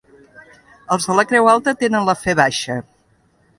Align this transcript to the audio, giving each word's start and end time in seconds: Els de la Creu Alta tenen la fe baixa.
Els 0.95 1.05
de 1.09 1.17
la 1.19 1.27
Creu 1.33 1.51
Alta 1.53 1.75
tenen 1.83 2.09
la 2.09 2.17
fe 2.25 2.37
baixa. 2.43 2.81